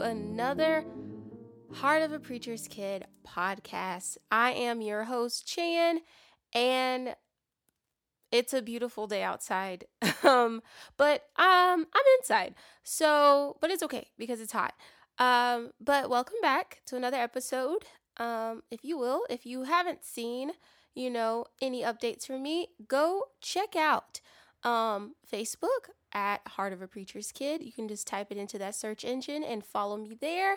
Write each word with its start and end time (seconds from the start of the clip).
another 0.00 0.84
Heart 1.72 2.02
of 2.02 2.12
a 2.12 2.18
Preacher's 2.18 2.68
Kid 2.68 3.06
podcast. 3.26 4.16
I 4.30 4.52
am 4.52 4.80
your 4.80 5.04
host, 5.04 5.46
Chan, 5.46 6.00
and 6.54 7.14
it's 8.30 8.52
a 8.52 8.62
beautiful 8.62 9.06
day 9.06 9.22
outside. 9.22 9.86
um, 10.22 10.62
but 10.96 11.22
um 11.36 11.86
I'm 11.94 12.04
inside. 12.20 12.54
So, 12.82 13.56
but 13.60 13.70
it's 13.70 13.82
okay 13.82 14.08
because 14.18 14.40
it's 14.40 14.52
hot. 14.52 14.74
Um, 15.18 15.72
but 15.80 16.08
welcome 16.08 16.36
back 16.42 16.80
to 16.86 16.96
another 16.96 17.16
episode. 17.16 17.84
Um, 18.18 18.62
if 18.70 18.84
you 18.84 18.98
will, 18.98 19.22
if 19.28 19.46
you 19.46 19.64
haven't 19.64 20.04
seen, 20.04 20.52
you 20.94 21.10
know, 21.10 21.46
any 21.60 21.82
updates 21.82 22.26
from 22.26 22.42
me, 22.42 22.68
go 22.86 23.24
check 23.40 23.76
out 23.76 24.20
um 24.64 25.14
Facebook 25.30 25.90
at 26.12 26.40
Heart 26.46 26.72
of 26.72 26.82
a 26.82 26.88
Preacher's 26.88 27.32
Kid. 27.32 27.62
You 27.62 27.72
can 27.72 27.88
just 27.88 28.06
type 28.06 28.28
it 28.30 28.38
into 28.38 28.58
that 28.58 28.74
search 28.74 29.04
engine 29.04 29.44
and 29.44 29.64
follow 29.64 29.96
me 29.96 30.16
there. 30.20 30.56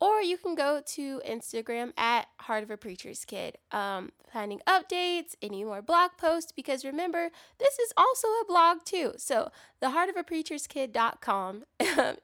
Or 0.00 0.22
you 0.22 0.38
can 0.38 0.54
go 0.54 0.80
to 0.94 1.20
Instagram 1.28 1.92
at 1.98 2.26
Heart 2.40 2.62
of 2.62 2.70
a 2.70 2.76
Preacher's 2.76 3.24
Kid, 3.24 3.58
um, 3.70 4.12
finding 4.32 4.60
updates, 4.66 5.34
any 5.42 5.62
more 5.62 5.82
blog 5.82 6.12
posts, 6.18 6.52
because 6.52 6.84
remember, 6.84 7.30
this 7.58 7.78
is 7.78 7.92
also 7.96 8.26
a 8.28 8.44
blog 8.48 8.78
too. 8.84 9.12
So 9.18 9.50
the 9.80 9.88
heartofapreacherskid.com 9.88 11.64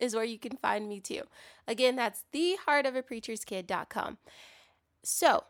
is 0.01 0.15
where 0.15 0.25
you 0.25 0.39
can 0.39 0.57
find 0.57 0.89
me 0.89 1.01
too. 1.01 1.23
Again, 1.69 1.97
that's 1.97 2.25
the 2.33 2.57
heartofapreacherskid.com. 2.67 4.19
So 5.03 5.45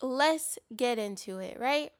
let's 0.00 0.58
get 0.74 0.98
into 0.98 1.38
it, 1.38 1.58
right? 1.60 1.92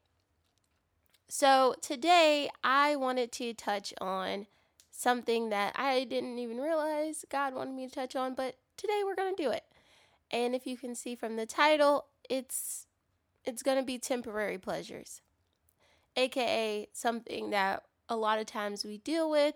So, 1.35 1.73
today 1.81 2.47
I 2.63 2.95
wanted 2.95 3.31
to 3.31 3.55
touch 3.55 3.91
on 3.99 4.45
something 4.91 5.49
that 5.49 5.73
I 5.75 6.03
didn't 6.03 6.37
even 6.37 6.59
realize 6.59 7.25
God 7.27 7.55
wanted 7.55 7.73
me 7.73 7.87
to 7.87 7.91
touch 7.91 8.15
on, 8.15 8.35
but 8.35 8.57
today 8.77 9.01
we're 9.03 9.15
going 9.15 9.35
to 9.35 9.43
do 9.43 9.49
it. 9.49 9.63
And 10.29 10.53
if 10.53 10.67
you 10.67 10.77
can 10.77 10.93
see 10.93 11.15
from 11.15 11.35
the 11.35 11.47
title, 11.47 12.05
it's 12.29 12.85
it's 13.45 13.63
going 13.63 13.79
to 13.79 13.83
be 13.83 13.97
temporary 13.97 14.59
pleasures. 14.59 15.21
AKA 16.15 16.89
something 16.93 17.49
that 17.49 17.81
a 18.07 18.15
lot 18.15 18.37
of 18.37 18.45
times 18.45 18.85
we 18.85 18.99
deal 18.99 19.27
with 19.27 19.55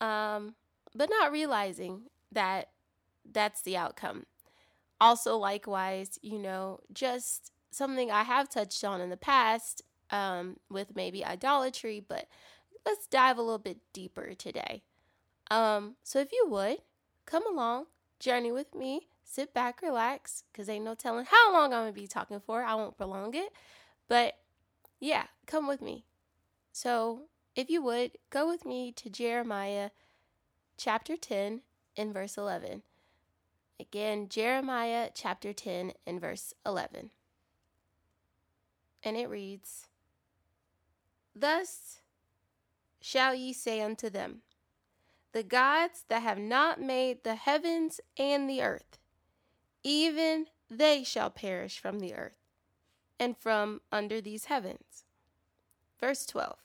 um 0.00 0.54
but 0.94 1.10
not 1.10 1.30
realizing 1.30 2.04
that 2.32 2.70
that's 3.30 3.60
the 3.60 3.76
outcome. 3.76 4.24
Also 4.98 5.36
likewise, 5.36 6.18
you 6.22 6.38
know, 6.38 6.80
just 6.94 7.52
something 7.70 8.10
I 8.10 8.22
have 8.22 8.48
touched 8.48 8.82
on 8.84 9.02
in 9.02 9.10
the 9.10 9.18
past 9.18 9.82
um, 10.12 10.58
with 10.70 10.94
maybe 10.94 11.24
idolatry, 11.24 12.04
but 12.06 12.28
let's 12.86 13.06
dive 13.06 13.38
a 13.38 13.42
little 13.42 13.58
bit 13.58 13.78
deeper 13.92 14.34
today. 14.34 14.82
Um, 15.50 15.96
so 16.04 16.20
if 16.20 16.30
you 16.32 16.46
would, 16.48 16.78
come 17.26 17.46
along, 17.46 17.86
journey 18.20 18.52
with 18.52 18.74
me, 18.74 19.08
sit 19.24 19.52
back, 19.52 19.82
relax, 19.82 20.44
because 20.52 20.68
ain't 20.68 20.84
no 20.84 20.94
telling 20.94 21.24
how 21.24 21.52
long 21.52 21.72
I'm 21.72 21.82
going 21.82 21.94
to 21.94 22.00
be 22.00 22.06
talking 22.06 22.40
for. 22.40 22.62
I 22.62 22.74
won't 22.74 22.96
prolong 22.96 23.34
it. 23.34 23.52
But 24.08 24.34
yeah, 25.00 25.24
come 25.46 25.66
with 25.66 25.80
me. 25.80 26.04
So 26.72 27.22
if 27.56 27.68
you 27.68 27.82
would, 27.82 28.12
go 28.30 28.48
with 28.48 28.64
me 28.64 28.92
to 28.92 29.10
Jeremiah 29.10 29.90
chapter 30.76 31.16
10 31.16 31.62
and 31.96 32.14
verse 32.14 32.36
11. 32.36 32.82
Again, 33.80 34.28
Jeremiah 34.28 35.10
chapter 35.14 35.52
10 35.52 35.92
and 36.06 36.20
verse 36.20 36.54
11. 36.64 37.10
And 39.02 39.16
it 39.16 39.28
reads, 39.28 39.88
Thus 41.34 42.00
shall 43.00 43.34
ye 43.34 43.52
say 43.52 43.80
unto 43.80 44.10
them, 44.10 44.42
The 45.32 45.42
gods 45.42 46.04
that 46.08 46.22
have 46.22 46.38
not 46.38 46.80
made 46.80 47.24
the 47.24 47.34
heavens 47.34 48.00
and 48.16 48.48
the 48.48 48.62
earth, 48.62 48.98
even 49.82 50.46
they 50.70 51.04
shall 51.04 51.30
perish 51.30 51.78
from 51.78 52.00
the 52.00 52.14
earth 52.14 52.38
and 53.18 53.36
from 53.36 53.80
under 53.90 54.20
these 54.20 54.46
heavens. 54.46 55.04
Verse 55.98 56.26
12 56.26 56.58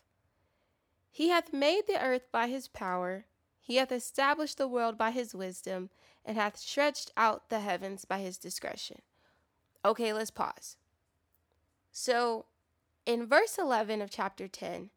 He 1.11 1.29
hath 1.29 1.53
made 1.53 1.84
the 1.88 2.01
earth 2.01 2.31
by 2.31 2.47
his 2.47 2.67
power, 2.67 3.25
he 3.61 3.75
hath 3.75 3.91
established 3.91 4.57
the 4.57 4.67
world 4.67 4.97
by 4.97 5.11
his 5.11 5.35
wisdom, 5.35 5.89
and 6.23 6.38
hath 6.38 6.57
stretched 6.57 7.11
out 7.17 7.49
the 7.49 7.59
heavens 7.59 8.05
by 8.05 8.19
his 8.19 8.38
discretion. 8.38 9.01
Okay, 9.85 10.13
let's 10.13 10.31
pause. 10.31 10.78
So, 11.91 12.45
in 13.07 13.25
verse 13.25 13.57
11 13.57 14.01
of 14.01 14.12
chapter 14.12 14.50
10, 14.50 14.90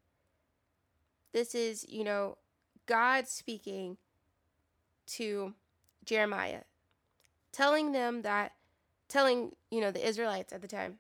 this 1.33 1.55
is, 1.55 1.87
you 1.89 2.03
know, 2.03 2.37
God 2.87 3.29
speaking 3.29 3.99
to 5.07 5.55
Jeremiah, 6.05 6.63
telling 7.53 7.93
them 7.93 8.23
that, 8.23 8.53
telling, 9.09 9.53
you 9.71 9.81
know, 9.81 9.93
the 9.93 10.07
Israelites 10.07 10.53
at 10.53 10.61
the 10.61 10.67
time, 10.67 10.99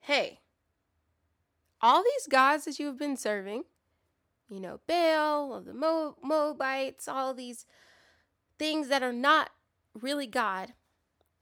hey, 0.00 0.40
all 1.82 2.02
these 2.02 2.26
gods 2.28 2.64
that 2.64 2.78
you've 2.78 2.98
been 2.98 3.18
serving, 3.18 3.64
you 4.48 4.58
know, 4.58 4.80
Baal, 4.86 5.52
of 5.52 5.66
the 5.66 5.74
Mo- 5.74 6.16
Moabites, 6.22 7.06
all 7.06 7.34
these 7.34 7.66
things 8.58 8.88
that 8.88 9.02
are 9.02 9.12
not 9.12 9.50
really 10.00 10.26
God, 10.26 10.72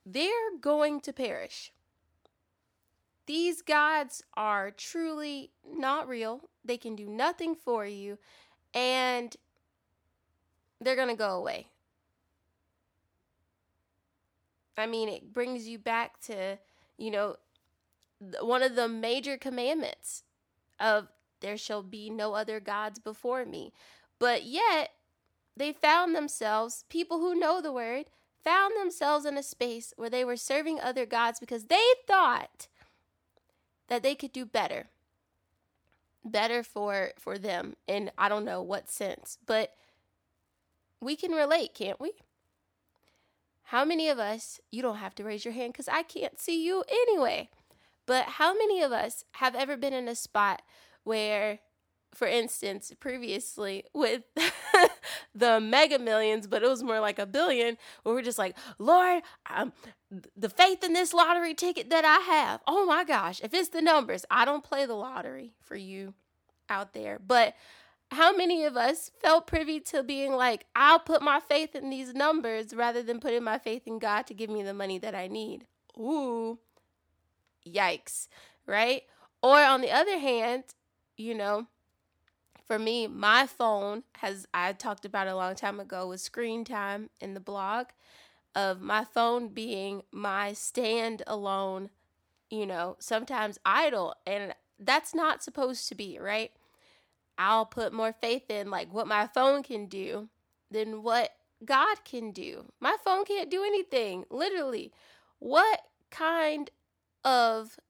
they're 0.05 0.57
going 0.61 1.01
to 1.03 1.13
perish. 1.13 1.71
These 3.31 3.63
gods 3.63 4.25
are 4.37 4.73
truly 4.73 5.53
not 5.65 6.09
real. 6.09 6.49
They 6.65 6.77
can 6.77 6.97
do 6.97 7.09
nothing 7.09 7.55
for 7.55 7.87
you, 7.87 8.19
and 8.75 9.37
they're 10.81 10.97
going 10.97 11.11
to 11.11 11.15
go 11.15 11.37
away. 11.37 11.69
I 14.77 14.87
mean, 14.87 15.09
it 15.09 15.33
brings 15.33 15.69
you 15.69 15.79
back 15.79 16.21
to, 16.23 16.59
you 16.99 17.13
know, 17.13 17.37
one 18.41 18.65
of 18.65 18.75
the 18.75 18.89
major 18.89 19.37
commandments 19.37 20.25
of 20.81 21.07
there 21.39 21.57
shall 21.57 21.85
be 21.85 22.11
no 22.11 22.35
other 22.35 22.59
gods 22.59 22.99
before 22.99 23.45
me. 23.45 23.73
But 24.19 24.43
yet, 24.43 24.91
they 25.57 25.73
found 25.73 26.17
themselves, 26.17 26.85
people 26.89 27.21
who 27.21 27.39
know 27.39 27.61
the 27.63 27.73
word, 27.73 28.07
found 28.43 28.75
themselves 28.77 29.25
in 29.25 29.39
a 29.39 29.43
space 29.45 29.95
where 29.97 30.11
they 30.11 30.25
were 30.25 30.37
serving 30.37 30.81
other 30.81 31.07
gods 31.07 31.39
because 31.39 31.67
they 31.67 31.87
thought 32.09 32.67
that 33.91 34.03
they 34.03 34.15
could 34.15 34.33
do 34.33 34.47
better 34.47 34.87
better 36.25 36.63
for 36.63 37.13
for 37.19 37.39
them 37.39 37.75
in 37.87 38.11
I 38.19 38.29
don't 38.29 38.45
know 38.45 38.63
what 38.63 38.91
sense, 38.91 39.39
but 39.47 39.73
we 41.01 41.17
can 41.17 41.33
relate, 41.33 41.75
can't 41.75 42.01
we? 42.01 42.13
How 43.65 43.85
many 43.85 44.09
of 44.09 44.19
us, 44.19 44.61
you 44.71 44.83
don't 44.83 44.97
have 44.97 45.15
to 45.17 45.25
raise 45.25 45.45
your 45.45 45.55
hand 45.55 45.75
cuz 45.75 45.89
I 45.89 46.03
can't 46.03 46.39
see 46.39 46.65
you 46.65 46.85
anyway. 46.91 47.51
But 48.07 48.25
how 48.41 48.53
many 48.53 48.83
of 48.83 48.93
us 48.93 49.25
have 49.33 49.55
ever 49.55 49.77
been 49.77 49.93
in 49.93 50.09
a 50.09 50.15
spot 50.15 50.63
where 51.05 51.61
for 52.15 52.27
instance, 52.27 52.93
previously 52.99 53.85
with 53.95 54.23
the 55.35 55.61
mega 55.61 55.99
millions, 55.99 56.47
but 56.47 56.63
it 56.63 56.69
was 56.69 56.83
more 56.83 57.01
like 57.01 57.19
a 57.19 57.27
billion, 57.27 57.77
where 58.03 58.15
we're 58.15 58.23
just 58.23 58.39
like, 58.39 58.57
Lord, 58.79 59.23
um, 59.49 59.73
the 60.37 60.49
faith 60.49 60.83
in 60.83 60.93
this 60.93 61.15
lottery 61.15 61.55
ticket 61.55 61.91
that 61.91 62.05
I 62.05 62.19
have, 62.33 62.61
oh 62.67 62.85
my 62.87 63.05
gosh, 63.05 63.41
if 63.43 63.55
it's 63.55 63.69
the 63.69 63.83
numbers, 63.83 64.25
I 64.31 64.45
don't 64.45 64.65
play 64.65 64.87
the 64.87 64.95
lottery 64.95 65.55
for 65.61 65.77
you 65.77 66.15
out 66.69 66.95
there. 66.95 67.21
But 67.25 67.55
how 68.11 68.35
many 68.35 68.65
of 68.65 68.77
us 68.77 69.11
felt 69.21 69.47
privy 69.47 69.79
to 69.81 70.03
being 70.03 70.33
like, 70.33 70.67
I'll 70.75 70.99
put 70.99 71.23
my 71.23 71.39
faith 71.39 71.77
in 71.77 71.91
these 71.91 72.13
numbers 72.13 72.75
rather 72.75 73.03
than 73.03 73.21
putting 73.21 73.45
my 73.45 73.59
faith 73.59 73.87
in 73.87 73.99
God 73.99 74.27
to 74.27 74.35
give 74.35 74.51
me 74.51 74.63
the 74.63 74.75
money 74.75 74.99
that 74.99 75.15
I 75.15 75.29
need? 75.29 75.67
Ooh, 75.97 76.59
yikes, 77.67 78.27
right? 78.67 79.03
Or 79.43 79.59
on 79.59 79.81
the 79.81 79.91
other 79.91 80.19
hand, 80.19 80.65
you 81.17 81.35
know, 81.35 81.69
for 82.71 82.79
me, 82.79 83.09
my 83.09 83.49
phone 83.49 84.05
has, 84.19 84.47
I 84.55 84.73
talked 84.75 85.05
about 85.05 85.27
a 85.27 85.35
long 85.35 85.57
time 85.57 85.81
ago 85.81 86.07
with 86.07 86.21
screen 86.21 86.65
time 86.65 87.11
in 87.21 87.35
the 87.35 87.41
blog 87.41 87.87
of 88.55 88.81
my 88.81 89.03
phone 89.03 89.49
being 89.49 90.03
my 90.13 90.53
stand 90.53 91.25
alone, 91.27 91.91
you 92.49 92.65
know, 92.65 92.95
sometimes 93.01 93.59
idle. 93.67 94.15
And 94.25 94.55
that's 94.79 95.17
not 95.17 95.43
supposed 95.43 95.89
to 95.89 95.97
be, 95.97 96.17
right? 96.21 96.53
I'll 97.37 97.67
put 97.67 97.93
more 97.93 98.13
faith 98.13 98.49
in 98.49 98.71
like 98.71 98.95
what 98.95 99.09
my 99.09 99.27
phone 99.27 99.65
can 99.65 99.87
do 99.87 100.29
than 100.71 101.03
what 101.03 101.31
God 101.65 102.05
can 102.05 102.31
do. 102.31 102.67
My 102.79 102.95
phone 103.05 103.25
can't 103.25 103.51
do 103.51 103.65
anything, 103.65 104.27
literally. 104.31 104.93
What 105.41 105.81
kind 106.13 106.71
of, 107.25 107.81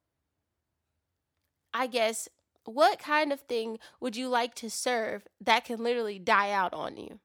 I 1.75 1.87
guess, 1.87 2.31
what 2.75 2.99
kind 2.99 3.33
of 3.33 3.41
thing 3.41 3.79
would 4.01 4.17
you 4.17 4.29
like 4.29 4.55
to 4.57 4.71
serve 4.71 5.27
that 5.41 5.65
can 5.65 5.83
literally 5.83 6.19
die 6.19 6.51
out 6.51 6.73
on 6.73 6.97
you? 6.97 7.21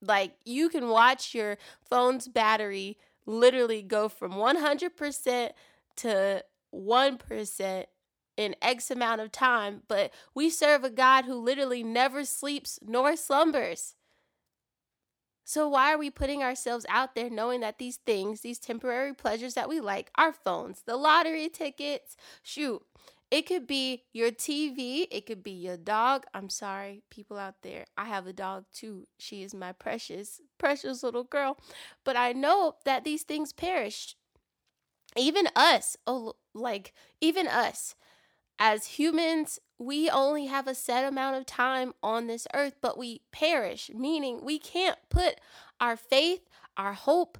Like 0.00 0.34
you 0.44 0.68
can 0.68 0.88
watch 0.88 1.34
your 1.34 1.58
phone's 1.88 2.28
battery 2.28 2.98
literally 3.26 3.82
go 3.82 4.08
from 4.08 4.32
100% 4.32 5.50
to 5.96 6.44
1% 6.74 7.84
in 8.36 8.56
X 8.62 8.90
amount 8.90 9.20
of 9.20 9.30
time, 9.30 9.82
but 9.88 10.12
we 10.34 10.48
serve 10.50 10.84
a 10.84 10.90
God 10.90 11.26
who 11.26 11.34
literally 11.34 11.82
never 11.82 12.24
sleeps 12.24 12.78
nor 12.82 13.14
slumbers. 13.16 13.94
So, 15.44 15.68
why 15.68 15.92
are 15.92 15.98
we 15.98 16.08
putting 16.08 16.42
ourselves 16.42 16.86
out 16.88 17.14
there 17.14 17.28
knowing 17.28 17.60
that 17.60 17.78
these 17.78 17.96
things, 17.96 18.40
these 18.40 18.58
temporary 18.58 19.12
pleasures 19.12 19.54
that 19.54 19.68
we 19.68 19.80
like, 19.80 20.10
our 20.16 20.32
phones, 20.32 20.82
the 20.86 20.96
lottery 20.96 21.48
tickets, 21.48 22.16
shoot, 22.42 22.80
it 23.32 23.46
could 23.46 23.66
be 23.66 24.04
your 24.12 24.30
TV, 24.30 25.06
it 25.10 25.24
could 25.24 25.42
be 25.42 25.52
your 25.52 25.78
dog. 25.78 26.26
I'm 26.34 26.50
sorry, 26.50 27.02
people 27.08 27.38
out 27.38 27.54
there. 27.62 27.86
I 27.96 28.04
have 28.04 28.26
a 28.26 28.32
dog 28.34 28.66
too. 28.74 29.08
She 29.18 29.42
is 29.42 29.54
my 29.54 29.72
precious, 29.72 30.42
precious 30.58 31.02
little 31.02 31.24
girl. 31.24 31.56
But 32.04 32.14
I 32.14 32.32
know 32.32 32.74
that 32.84 33.04
these 33.04 33.22
things 33.22 33.54
perish. 33.54 34.16
Even 35.16 35.48
us, 35.56 35.96
oh, 36.06 36.34
like, 36.52 36.92
even 37.22 37.48
us 37.48 37.94
as 38.58 38.84
humans, 38.84 39.58
we 39.78 40.10
only 40.10 40.46
have 40.46 40.66
a 40.66 40.74
set 40.74 41.04
amount 41.06 41.36
of 41.36 41.46
time 41.46 41.94
on 42.02 42.26
this 42.26 42.46
earth, 42.52 42.74
but 42.82 42.98
we 42.98 43.22
perish, 43.32 43.90
meaning 43.94 44.44
we 44.44 44.58
can't 44.58 44.98
put 45.08 45.40
our 45.80 45.96
faith, 45.96 46.42
our 46.76 46.92
hope, 46.92 47.38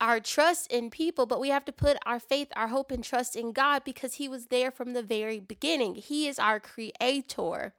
our 0.00 0.20
trust 0.20 0.70
in 0.72 0.90
people, 0.90 1.26
but 1.26 1.40
we 1.40 1.50
have 1.50 1.64
to 1.66 1.72
put 1.72 1.98
our 2.06 2.18
faith, 2.18 2.48
our 2.56 2.68
hope, 2.68 2.90
and 2.90 3.04
trust 3.04 3.36
in 3.36 3.52
God 3.52 3.84
because 3.84 4.14
He 4.14 4.28
was 4.28 4.46
there 4.46 4.70
from 4.70 4.92
the 4.92 5.02
very 5.02 5.38
beginning. 5.38 5.96
He 5.96 6.26
is 6.26 6.38
our 6.38 6.58
creator. 6.58 7.74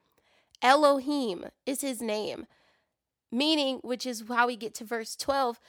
Elohim 0.61 1.45
is 1.65 1.81
His 1.81 2.01
name, 2.01 2.45
meaning, 3.31 3.79
which 3.83 4.05
is 4.05 4.23
how 4.27 4.47
we 4.47 4.55
get 4.55 4.75
to 4.75 4.85
verse 4.85 5.15
12. 5.15 5.59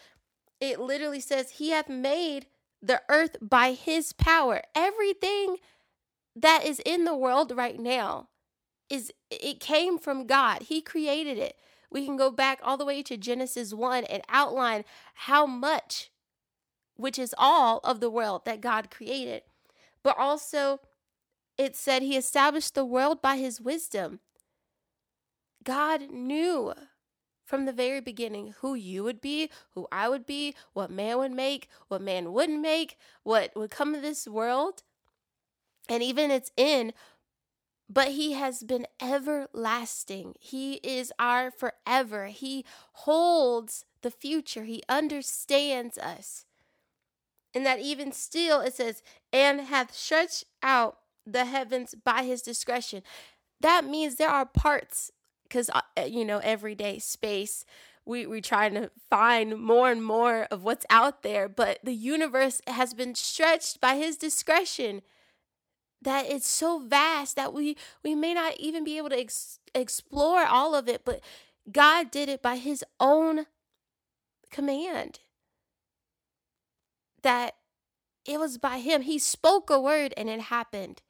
It 0.61 0.79
literally 0.79 1.21
says, 1.21 1.53
He 1.53 1.71
hath 1.71 1.89
made 1.89 2.47
the 2.83 3.03
earth 3.09 3.37
by 3.41 3.73
His 3.73 4.13
power. 4.13 4.63
Everything 4.75 5.57
that 6.37 6.65
is 6.65 6.81
in 6.81 7.05
the 7.05 7.17
world 7.17 7.53
right 7.57 7.79
now 7.79 8.29
is 8.91 9.11
it 9.31 9.59
came 9.59 9.99
from 9.99 10.27
God. 10.27 10.65
He 10.65 10.83
created 10.83 11.39
it. 11.39 11.57
We 11.91 12.05
can 12.05 12.17
go 12.17 12.31
back 12.31 12.61
all 12.63 12.77
the 12.77 12.85
way 12.85 13.03
to 13.03 13.17
Genesis 13.17 13.75
1 13.75 14.05
and 14.05 14.23
outline 14.29 14.85
how 15.15 15.47
much 15.47 16.11
which 16.97 17.19
is 17.19 17.35
all 17.39 17.81
of 17.85 18.01
the 18.01 18.11
world 18.11 18.45
that 18.45 18.61
God 18.61 18.91
created. 18.91 19.43
But 20.03 20.19
also 20.19 20.81
it 21.59 21.77
said 21.77 22.03
he 22.03 22.17
established 22.17 22.75
the 22.75 22.85
world 22.85 23.21
by 23.21 23.37
his 23.37 23.61
wisdom. 23.61 24.21
God 25.65 26.11
knew 26.11 26.73
from 27.45 27.67
the 27.67 27.73
very 27.73 28.01
beginning 28.01 28.55
who 28.61 28.75
you 28.75 29.05
would 29.05 29.21
be, 29.21 29.51
who 29.75 29.87
I 29.93 30.09
would 30.09 30.27
be, 30.27 30.55
what 30.73 30.91
man 30.91 31.19
would 31.19 31.33
make, 31.33 31.69
what 31.89 32.01
man 32.01 32.33
wouldn't 32.33 32.61
make, 32.61 32.97
what 33.23 33.55
would 33.55 33.71
come 33.71 33.95
of 33.95 34.03
this 34.03 34.27
world 34.27 34.83
and 35.89 36.03
even 36.03 36.31
its 36.31 36.51
end, 36.57 36.95
but 37.89 38.09
he 38.09 38.33
has 38.33 38.63
been 38.63 38.87
everlasting. 39.01 40.35
He 40.39 40.75
is 40.77 41.13
our 41.19 41.51
forever. 41.51 42.27
He 42.27 42.65
holds 42.93 43.85
the 44.01 44.11
future. 44.11 44.65
He 44.65 44.83
understands 44.89 45.99
us. 45.99 46.47
And 47.55 47.67
that 47.67 47.81
even 47.81 48.13
still 48.13 48.61
it 48.61 48.75
says, 48.75 49.03
and 49.33 49.61
hath 49.63 49.95
stretched 49.95 50.45
out 50.63 50.99
the 51.27 51.45
heavens 51.45 51.95
by 51.95 52.23
his 52.23 52.43
discretion. 52.43 53.03
That 53.61 53.85
means 53.85 54.17
there 54.17 54.29
are 54.31 54.47
parts, 54.47 55.13
because, 55.45 55.71
uh, 55.71 55.83
you 56.07 56.25
know, 56.25 56.39
everyday 56.39 56.99
space, 56.99 57.65
we, 58.05 58.27
we're 58.27 58.41
trying 58.41 58.75
to 58.75 58.91
find 59.11 59.59
more 59.61 59.91
and 59.91 60.05
more 60.05 60.45
of 60.51 60.65
what's 60.65 60.87
out 60.91 61.23
there, 61.23 61.49
but 61.49 61.79
the 61.85 61.95
universe 61.95 62.61
has 62.67 62.95
been 62.95 63.15
stretched 63.15 63.81
by 63.81 63.97
his 63.97 64.17
discretion 64.17 65.03
that 66.03 66.29
it's 66.29 66.49
so 66.49 66.79
vast 66.81 67.37
that 67.37 67.53
we 67.55 67.77
we 68.03 68.15
may 68.15 68.35
not 68.35 68.57
even 68.59 68.85
be 68.85 68.99
able 68.99 69.09
to 69.11 69.19
ex- 69.19 69.59
explore 69.75 70.45
all 70.45 70.75
of 70.75 70.89
it 70.89 71.05
but 71.05 71.21
god 71.71 72.11
did 72.11 72.29
it 72.29 72.43
by 72.43 72.57
his 72.57 72.85
own 73.01 73.47
command 74.51 75.21
that 77.23 77.55
it 78.27 78.39
was 78.39 78.59
by 78.59 78.79
him 78.79 79.03
he 79.03 79.19
spoke 79.19 79.71
a 79.71 79.81
word 79.81 80.15
and 80.17 80.29
it 80.29 80.41
happened 80.41 81.03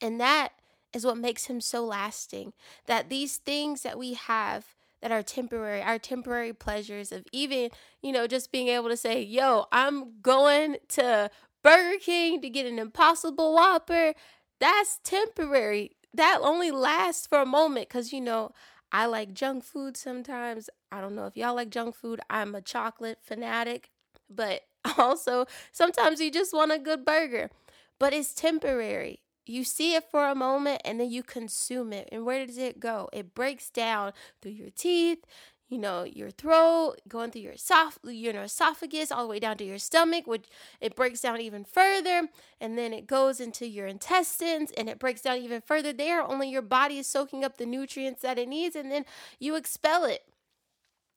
and 0.00 0.20
that 0.20 0.52
is 0.92 1.04
what 1.04 1.16
makes 1.16 1.46
him 1.46 1.60
so 1.60 1.84
lasting 1.84 2.52
that 2.86 3.08
these 3.08 3.36
things 3.36 3.82
that 3.82 3.98
we 3.98 4.14
have 4.14 4.74
that 5.02 5.12
are 5.12 5.22
temporary, 5.22 5.82
our 5.82 5.98
temporary 5.98 6.52
pleasures 6.52 7.10
of 7.12 7.24
even, 7.32 7.70
you 8.02 8.12
know, 8.12 8.26
just 8.26 8.52
being 8.52 8.68
able 8.68 8.88
to 8.88 8.96
say, 8.96 9.22
yo, 9.22 9.66
I'm 9.72 10.20
going 10.20 10.76
to 10.88 11.30
Burger 11.62 11.98
King 12.00 12.40
to 12.40 12.50
get 12.50 12.66
an 12.66 12.78
impossible 12.78 13.54
whopper, 13.54 14.14
that's 14.58 15.00
temporary. 15.02 15.92
That 16.12 16.40
only 16.42 16.70
lasts 16.70 17.26
for 17.26 17.40
a 17.40 17.46
moment 17.46 17.88
because, 17.88 18.12
you 18.12 18.20
know, 18.20 18.52
I 18.92 19.06
like 19.06 19.32
junk 19.32 19.64
food 19.64 19.96
sometimes. 19.96 20.68
I 20.90 21.00
don't 21.00 21.14
know 21.14 21.26
if 21.26 21.36
y'all 21.36 21.54
like 21.54 21.70
junk 21.70 21.94
food. 21.94 22.20
I'm 22.28 22.54
a 22.54 22.60
chocolate 22.60 23.18
fanatic, 23.22 23.90
but 24.30 24.62
also 24.98 25.46
sometimes 25.72 26.20
you 26.20 26.30
just 26.30 26.52
want 26.52 26.72
a 26.72 26.78
good 26.78 27.04
burger, 27.04 27.50
but 27.98 28.12
it's 28.12 28.32
temporary. 28.32 29.20
You 29.46 29.64
see 29.64 29.94
it 29.94 30.04
for 30.10 30.28
a 30.28 30.34
moment 30.34 30.82
and 30.84 31.00
then 31.00 31.10
you 31.10 31.22
consume 31.22 31.92
it. 31.92 32.08
And 32.12 32.24
where 32.24 32.46
does 32.46 32.58
it 32.58 32.78
go? 32.78 33.08
It 33.12 33.34
breaks 33.34 33.68
down 33.68 34.12
through 34.40 34.52
your 34.52 34.70
teeth, 34.70 35.24
you 35.70 35.78
know, 35.78 36.02
your 36.02 36.30
throat, 36.30 36.96
going 37.08 37.30
through 37.30 37.42
your 37.42 37.54
esoph- 37.54 37.98
your 38.04 38.34
esophagus, 38.42 39.12
all 39.12 39.22
the 39.22 39.30
way 39.30 39.38
down 39.38 39.56
to 39.58 39.64
your 39.64 39.78
stomach, 39.78 40.26
which 40.26 40.46
it 40.80 40.96
breaks 40.96 41.20
down 41.20 41.40
even 41.40 41.64
further, 41.64 42.28
and 42.60 42.76
then 42.76 42.92
it 42.92 43.06
goes 43.06 43.40
into 43.40 43.66
your 43.68 43.86
intestines 43.86 44.72
and 44.76 44.88
it 44.88 44.98
breaks 44.98 45.22
down 45.22 45.38
even 45.38 45.60
further 45.60 45.92
there. 45.92 46.22
Only 46.22 46.50
your 46.50 46.62
body 46.62 46.98
is 46.98 47.06
soaking 47.06 47.44
up 47.44 47.56
the 47.56 47.66
nutrients 47.66 48.22
that 48.22 48.36
it 48.36 48.48
needs, 48.48 48.74
and 48.74 48.90
then 48.90 49.04
you 49.38 49.54
expel 49.54 50.04
it. 50.04 50.24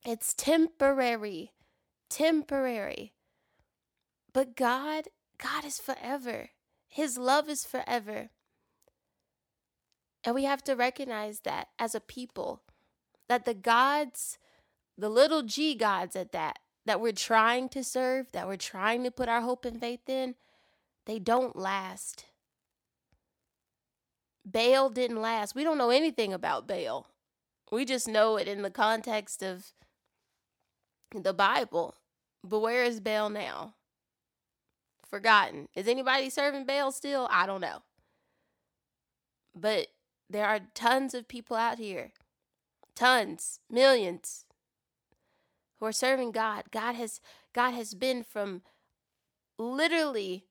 It's 0.06 0.36
temporary, 0.36 1.52
temporary. 2.10 3.14
But 4.34 4.56
God, 4.56 5.10
God 5.38 5.66
is 5.66 5.80
forever. 5.80 6.50
His 6.88 7.18
love 7.18 7.50
is 7.50 7.66
forever. 7.66 8.30
And 10.24 10.34
we 10.36 10.46
have 10.46 10.64
to 10.64 10.76
recognize 10.76 11.42
that 11.42 11.68
as 11.78 11.94
a 11.94 12.00
people, 12.00 12.62
that 13.28 13.46
the 13.46 13.54
gods 13.54 14.38
the 14.98 15.10
little 15.10 15.42
g 15.44 15.76
gods 15.76 16.16
at 16.16 16.32
that, 16.32 16.60
that 16.86 17.02
we're 17.02 17.12
trying 17.12 17.70
to 17.70 17.84
serve, 17.84 18.32
that 18.32 18.48
we're 18.48 18.58
trying 18.58 19.04
to 19.04 19.12
put 19.12 19.30
our 19.30 19.42
hope 19.42 19.66
and 19.66 19.80
faith 19.80 20.08
in, 20.08 20.36
they 21.06 21.20
don't 21.20 21.56
last. 21.56 22.26
Baal 24.46 24.90
didn't 24.90 25.22
last. 25.22 25.56
We 25.56 25.64
don't 25.64 25.78
know 25.78 25.90
anything 25.90 26.34
about 26.34 26.68
Baal. 26.68 27.08
We 27.72 27.86
just 27.86 28.08
know 28.08 28.38
it 28.38 28.48
in 28.48 28.62
the 28.62 28.70
context 28.70 29.42
of 29.42 29.74
the 31.22 31.34
Bible. 31.34 31.96
But 32.44 32.60
where 32.60 32.84
is 32.84 33.00
Baal 33.00 33.30
now? 33.30 33.76
Forgotten. 35.06 35.70
Is 35.76 35.88
anybody 35.88 36.30
serving 36.30 36.66
Baal 36.66 36.92
still? 36.92 37.28
I 37.32 37.46
don't 37.46 37.62
know. 37.62 37.84
But 39.56 39.88
there 40.30 40.48
are 40.48 40.60
tons 40.74 41.14
of 41.14 41.28
people 41.28 41.56
out 41.56 41.78
here. 41.78 42.12
Tons, 42.96 43.60
millions, 43.70 44.46
who 45.80 45.86
are 45.86 45.92
serving 45.92 46.32
God. 46.32 46.66
God 46.72 46.96
has 46.96 47.22
God 47.54 47.72
has 47.72 47.94
been 47.94 48.24
from 48.24 48.62
literally 49.58 50.46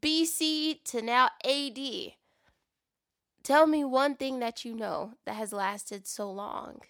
BC 0.00 0.82
to 0.84 1.02
now 1.02 1.30
AD. 1.44 1.78
Tell 3.42 3.66
me 3.66 3.84
one 3.84 4.14
thing 4.14 4.40
that 4.40 4.64
you 4.64 4.74
know 4.74 5.14
that 5.24 5.36
has 5.36 5.52
lasted 5.52 6.06
so 6.06 6.30
long. 6.30 6.82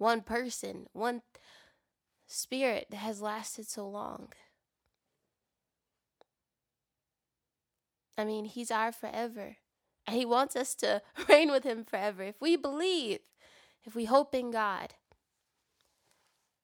One 0.00 0.22
person, 0.22 0.86
one 0.94 1.20
spirit 2.26 2.86
that 2.88 2.96
has 2.96 3.20
lasted 3.20 3.68
so 3.68 3.86
long. 3.86 4.28
I 8.16 8.24
mean, 8.24 8.46
he's 8.46 8.70
our 8.70 8.92
forever. 8.92 9.58
And 10.06 10.16
he 10.16 10.24
wants 10.24 10.56
us 10.56 10.74
to 10.76 11.02
reign 11.28 11.50
with 11.50 11.64
him 11.64 11.84
forever. 11.84 12.22
If 12.22 12.40
we 12.40 12.56
believe, 12.56 13.18
if 13.84 13.94
we 13.94 14.06
hope 14.06 14.34
in 14.34 14.50
God. 14.50 14.94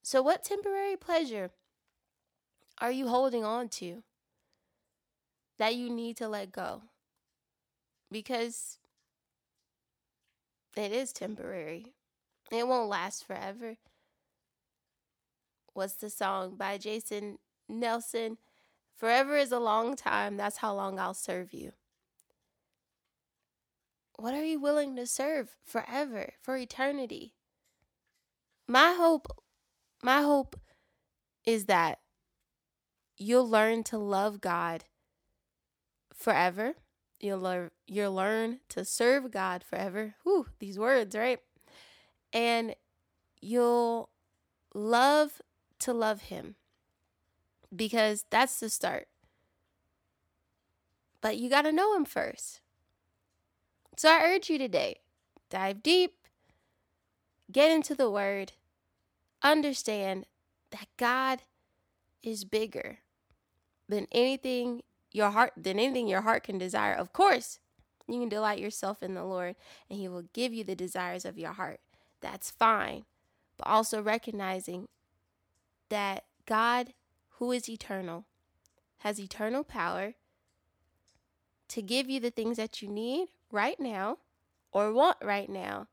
So, 0.02 0.22
what 0.22 0.42
temporary 0.42 0.96
pleasure 0.96 1.50
are 2.80 2.90
you 2.90 3.08
holding 3.08 3.44
on 3.44 3.68
to 3.80 4.02
that 5.58 5.74
you 5.74 5.90
need 5.90 6.16
to 6.16 6.28
let 6.28 6.52
go? 6.52 6.84
Because 8.10 8.78
it 10.74 10.90
is 10.90 11.12
temporary, 11.12 11.95
it 12.50 12.66
won't 12.66 12.88
last 12.88 13.26
forever. 13.26 13.76
What's 15.72 15.94
the 15.94 16.10
song 16.10 16.56
by 16.56 16.78
Jason 16.78 17.38
Nelson? 17.68 18.38
Forever 18.96 19.36
is 19.36 19.52
a 19.52 19.58
long 19.58 19.94
time. 19.94 20.36
That's 20.36 20.58
how 20.58 20.74
long 20.74 20.98
I'll 20.98 21.14
serve 21.14 21.52
you. 21.52 21.72
What 24.18 24.32
are 24.32 24.44
you 24.44 24.58
willing 24.58 24.96
to 24.96 25.06
serve 25.06 25.56
forever, 25.66 26.32
for 26.40 26.56
eternity? 26.56 27.34
My 28.66 28.94
hope 28.96 29.28
my 30.02 30.22
hope 30.22 30.58
is 31.44 31.66
that 31.66 31.98
you'll 33.18 33.48
learn 33.48 33.82
to 33.84 33.98
love 33.98 34.40
God 34.40 34.84
forever. 36.14 36.74
You'll 37.20 37.40
learn 37.40 37.70
you'll 37.86 38.14
learn 38.14 38.60
to 38.70 38.84
serve 38.84 39.30
God 39.30 39.62
forever. 39.62 40.14
Whew, 40.22 40.46
these 40.58 40.78
words, 40.78 41.14
right? 41.14 41.40
And 42.32 42.74
you'll 43.40 44.10
love 44.74 45.40
to 45.80 45.92
love 45.92 46.22
Him 46.22 46.56
because 47.74 48.24
that's 48.30 48.60
the 48.60 48.70
start. 48.70 49.08
But 51.20 51.38
you 51.38 51.48
got 51.50 51.62
to 51.62 51.72
know 51.72 51.96
Him 51.96 52.04
first. 52.04 52.60
So 53.96 54.10
I 54.10 54.22
urge 54.24 54.50
you 54.50 54.58
today 54.58 55.00
dive 55.48 55.82
deep, 55.82 56.12
get 57.50 57.70
into 57.70 57.94
the 57.94 58.10
Word, 58.10 58.52
understand 59.42 60.26
that 60.70 60.88
God 60.96 61.42
is 62.22 62.44
bigger 62.44 62.98
than 63.88 64.06
anything 64.12 64.82
your 65.12 65.30
heart 65.30 65.52
than 65.56 65.78
anything 65.78 66.08
your 66.08 66.22
heart 66.22 66.42
can 66.42 66.58
desire. 66.58 66.94
Of 66.94 67.12
course, 67.12 67.58
you 68.08 68.20
can 68.20 68.28
delight 68.28 68.58
yourself 68.58 69.02
in 69.02 69.14
the 69.14 69.24
Lord 69.24 69.56
and 69.88 69.98
he 69.98 70.08
will 70.08 70.24
give 70.32 70.52
you 70.52 70.64
the 70.64 70.76
desires 70.76 71.24
of 71.24 71.38
your 71.38 71.52
heart. 71.52 71.80
That's 72.26 72.50
fine. 72.50 73.04
But 73.56 73.68
also 73.68 74.02
recognizing 74.02 74.88
that 75.90 76.24
God, 76.44 76.92
who 77.38 77.52
is 77.52 77.68
eternal, 77.68 78.24
has 78.98 79.20
eternal 79.20 79.62
power 79.62 80.14
to 81.68 81.82
give 81.82 82.10
you 82.10 82.18
the 82.18 82.32
things 82.32 82.56
that 82.56 82.82
you 82.82 82.88
need 82.88 83.28
right 83.52 83.78
now 83.78 84.18
or 84.72 84.92
want 84.92 85.18
right 85.22 85.48
now, 85.48 85.86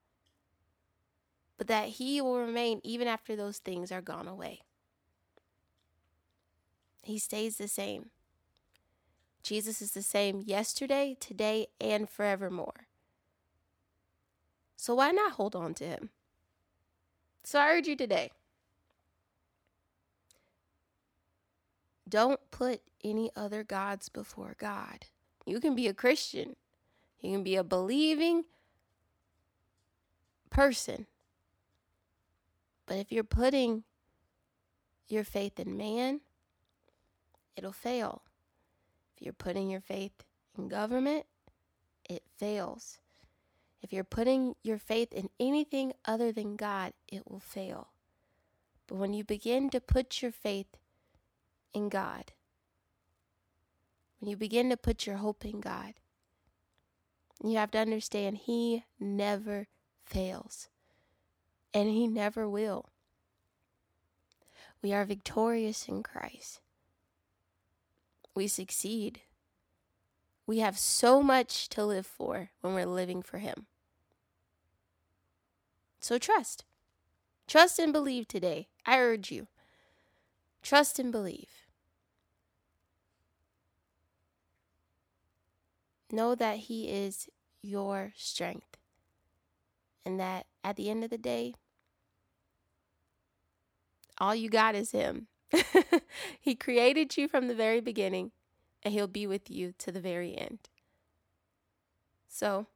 but 1.60 1.68
that 1.68 1.90
He 1.90 2.20
will 2.20 2.40
remain 2.40 2.82
even 2.84 3.08
after 3.08 3.36
those 3.36 3.60
things 3.60 3.92
are 3.92 4.02
gone 4.02 4.28
away. 4.28 4.62
He 7.04 7.20
stays 7.20 7.58
the 7.58 7.68
same. 7.68 8.10
Jesus 9.44 9.84
is 9.84 9.92
the 9.92 10.02
same 10.02 10.42
yesterday, 10.44 11.16
today, 11.20 11.68
and 11.80 12.10
forevermore. 12.10 12.88
So 14.76 14.96
why 14.96 15.12
not 15.12 15.34
hold 15.34 15.56
on 15.56 15.76
to 15.76 15.86
Him? 15.86 16.10
So 17.44 17.60
I 17.60 17.70
urge 17.70 17.88
you 17.88 17.96
today 17.96 18.32
don't 22.14 22.40
put 22.52 22.80
any 23.04 23.32
other 23.36 23.64
gods 23.64 24.08
before 24.08 24.56
God. 24.60 25.08
You 25.48 25.60
can 25.60 25.74
be 25.74 25.88
a 25.88 25.96
Christian, 25.96 26.56
you 27.20 27.32
can 27.32 27.44
be 27.44 27.56
a 27.56 27.64
believing 27.64 28.44
person. 30.52 31.08
But 32.86 32.98
if 32.98 33.12
you're 33.12 33.24
putting 33.24 33.84
your 35.08 35.24
faith 35.24 35.60
in 35.60 35.76
man, 35.76 36.22
it'll 37.56 37.72
fail. 37.72 38.22
If 39.16 39.24
you're 39.24 39.34
putting 39.34 39.72
your 39.72 39.82
faith 39.82 40.24
in 40.56 40.68
government, 40.68 41.26
it 42.08 42.22
fails. 42.38 43.00
If 43.84 43.92
you're 43.92 44.06
putting 44.06 44.56
your 44.64 44.80
faith 44.80 45.12
in 45.12 45.30
anything 45.40 45.92
other 46.06 46.32
than 46.32 46.56
God, 46.56 46.94
it 47.08 47.30
will 47.30 47.42
fail. 47.42 47.90
But 48.88 48.96
when 48.96 49.14
you 49.14 49.26
begin 49.26 49.70
to 49.72 49.82
put 49.82 50.22
your 50.22 50.32
faith 50.32 50.78
in 51.74 51.90
God, 51.90 52.32
when 54.20 54.30
you 54.30 54.38
begin 54.38 54.70
to 54.70 54.78
put 54.78 55.06
your 55.06 55.18
hope 55.18 55.44
in 55.44 55.60
God, 55.60 55.96
you 57.44 57.58
have 57.58 57.72
to 57.72 57.78
understand 57.78 58.38
He 58.38 58.86
never 59.02 59.68
fails, 60.06 60.70
and 61.74 61.90
He 61.90 62.08
never 62.08 62.48
will. 62.48 62.86
We 64.82 64.94
are 64.94 65.04
victorious 65.04 65.90
in 65.90 66.04
Christ. 66.04 66.62
We 68.34 68.48
succeed. 68.48 69.22
We 70.48 70.60
have 70.60 70.78
so 70.78 71.22
much 71.22 71.68
to 71.70 71.86
live 71.86 72.06
for 72.06 72.52
when 72.62 72.74
we're 72.74 72.86
living 72.86 73.22
for 73.22 73.40
Him. 73.40 73.68
So 76.04 76.18
trust. 76.18 76.66
Trust 77.48 77.80
and 77.80 77.94
believe 77.94 78.28
today. 78.28 78.68
I 78.86 79.00
urge 79.00 79.32
you. 79.32 79.48
Trust 80.62 81.00
and 81.00 81.14
believe. 81.14 81.48
Know 86.12 86.36
that 86.36 86.58
He 86.58 86.90
is 86.90 87.30
your 87.62 88.12
strength. 88.18 88.76
And 90.06 90.20
that 90.20 90.48
at 90.62 90.76
the 90.76 90.90
end 90.90 91.06
of 91.06 91.10
the 91.10 91.18
day, 91.18 91.54
all 94.18 94.36
you 94.36 94.50
got 94.50 94.76
is 94.76 94.92
Him. 94.92 95.28
he 96.42 96.54
created 96.54 97.16
you 97.16 97.30
from 97.30 97.48
the 97.48 97.56
very 97.56 97.80
beginning, 97.80 98.32
and 98.84 98.94
He'll 98.94 99.08
be 99.08 99.26
with 99.26 99.50
you 99.50 99.74
to 99.78 99.90
the 99.90 100.02
very 100.02 100.38
end. 100.38 100.68
So, 102.28 102.68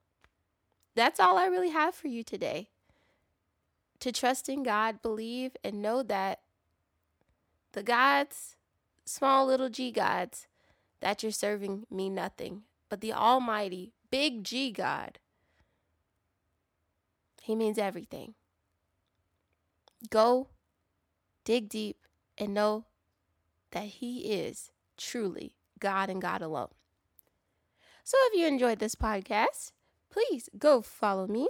that's 0.95 1.19
all 1.19 1.37
I 1.37 1.47
really 1.47 1.71
have 1.71 1.93
for 1.93 2.07
you 2.07 2.23
today. 2.23 2.69
To 4.01 4.11
trust 4.11 4.47
in 4.47 4.63
God, 4.63 5.01
believe, 5.01 5.57
and 5.63 5.81
know 5.81 6.03
that 6.03 6.41
the 7.71 7.83
gods, 7.83 8.55
small 9.05 9.45
little 9.45 9.69
g 9.69 9.91
gods 9.91 10.47
that 10.99 11.23
you're 11.23 11.31
serving, 11.31 11.85
mean 11.89 12.15
nothing. 12.15 12.63
But 12.89 13.01
the 13.01 13.13
Almighty, 13.13 13.93
big 14.09 14.43
G 14.43 14.71
God, 14.71 15.19
He 17.41 17.55
means 17.55 17.77
everything. 17.77 18.35
Go, 20.09 20.47
dig 21.43 21.69
deep, 21.69 21.97
and 22.37 22.53
know 22.53 22.85
that 23.71 23.85
He 23.85 24.31
is 24.31 24.71
truly 24.97 25.55
God 25.79 26.09
and 26.09 26.21
God 26.21 26.41
alone. 26.41 26.69
So 28.03 28.17
if 28.21 28.39
you 28.39 28.47
enjoyed 28.47 28.79
this 28.79 28.95
podcast, 28.95 29.71
please 30.09 30.49
go 30.57 30.81
follow 30.81 31.27
me 31.27 31.47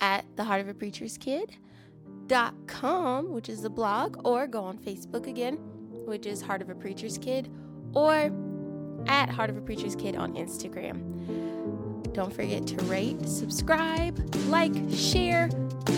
at 0.00 0.24
the 0.36 0.44
Heart 0.44 0.62
of 0.62 0.68
a 0.68 0.74
Preacher's 0.74 1.16
Kid 1.16 1.56
dot 2.26 2.54
com, 2.66 3.32
which 3.32 3.48
is 3.48 3.62
the 3.62 3.70
blog, 3.70 4.20
or 4.26 4.46
go 4.46 4.62
on 4.62 4.78
Facebook 4.78 5.26
again, 5.26 5.56
which 6.06 6.26
is 6.26 6.42
Heart 6.42 6.62
of 6.62 6.70
a 6.70 6.74
Preacher's 6.74 7.18
Kid, 7.18 7.50
or 7.94 8.30
at 9.06 9.28
Heart 9.28 9.50
of 9.50 9.56
a 9.56 9.60
Preacher's 9.60 9.96
Kid 9.96 10.16
on 10.16 10.34
Instagram. 10.34 12.12
Don't 12.12 12.32
forget 12.32 12.66
to 12.66 12.76
rate, 12.84 13.26
subscribe, 13.26 14.18
like, 14.48 14.74
share, 14.90 15.48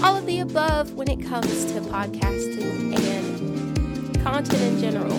all 0.03 0.17
of 0.17 0.27
the 0.27 0.41
above 0.41 0.95
when 0.95 1.09
it 1.11 1.27
comes 1.27 1.65
to 1.73 1.81
podcasting 1.81 2.97
and 2.99 4.23
content 4.23 4.63
in 4.63 4.81
general. 4.81 5.13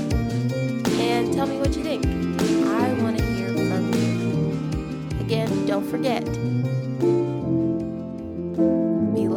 And 1.01 1.33
tell 1.33 1.47
me 1.47 1.57
what 1.57 1.75
you 1.75 1.83
think. 1.83 2.05
I 2.05 2.93
want 3.01 3.17
to 3.17 3.25
hear 3.25 3.49
from 3.49 3.93
you. 3.93 5.19
Again, 5.19 5.65
don't 5.65 5.85
forget 5.85 6.23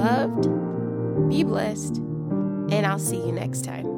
loved, 0.08 1.28
be 1.28 1.44
blessed, 1.44 1.98
and 1.98 2.86
I'll 2.86 2.98
see 2.98 3.16
you 3.16 3.32
next 3.32 3.64
time. 3.64 3.97